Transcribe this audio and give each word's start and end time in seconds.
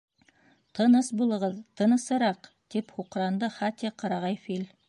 —Тыныс 0.77 1.09
булығыҙ, 1.19 1.59
тынысыраҡ,— 1.81 2.51
тип 2.77 2.93
һуҡранды 2.97 3.55
Хати, 3.59 3.97
ҡырағай 4.05 4.45
фил. 4.49 4.69